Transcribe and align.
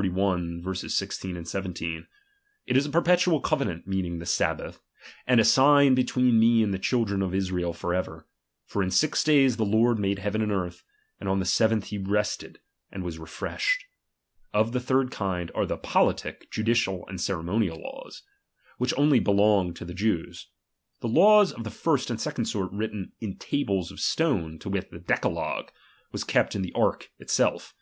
16 0.00 1.44
17): 1.44 1.44
Jt 1.44 2.06
is 2.68 2.86
a 2.86 2.90
perpetual 2.90 3.40
covenant, 3.40 3.82
ing 3.92 4.20
the 4.20 4.24
Sahhath), 4.24 4.78
and 5.26 5.40
a 5.40 5.44
sign 5.44 5.96
betweeti 5.96 6.32
me 6.32 6.62
and 6.62 6.72
tkildren 6.72 7.20
of 7.20 7.34
Israel 7.34 7.72
for 7.72 7.92
ever; 7.92 8.24
for 8.64 8.80
in 8.80 8.92
six 8.92 9.24
days 9.24 9.58
Lord 9.58 9.98
made 9.98 10.20
heaven 10.20 10.40
and 10.40 10.52
earth, 10.52 10.84
and 11.18 11.28
on 11.28 11.40
the 11.40 11.44
\tk 11.44 11.80
day 11.80 11.84
he 11.88 11.98
rested, 11.98 12.60
and 12.92 13.02
was 13.02 13.18
refreshed. 13.18 13.86
Of 14.54 14.70
the 14.70 14.78
■d 14.78 15.10
kind 15.10 15.50
are 15.52 15.66
the 15.66 15.76
politie, 15.76 16.48
judicial, 16.48 17.04
Bud 17.08 17.18
ceremonial 17.18 17.80
laws; 17.82 18.22
which 18.76 18.94
only 18.96 19.18
belonged 19.18 19.74
to 19.78 19.84
the 19.84 19.94
Jews. 19.94 20.46
Tlie 21.02 21.12
laws 21.12 21.50
of 21.50 21.64
the 21.64 21.72
first 21.72 22.08
and 22.08 22.20
second 22.20 22.44
sort 22.44 22.70
written 22.70 23.14
in 23.20 23.36
tables 23.36 23.90
of 23.90 23.98
stojie, 23.98 24.60
to 24.60 24.68
wit, 24.68 24.92
the 24.92 25.00
decalogue, 25.00 25.70
was 26.12 26.22
kept 26.22 26.54
in 26.54 26.62
the 26.62 26.70
■ 26.70 26.80
arh 26.80 27.02
itself. 27.18 27.74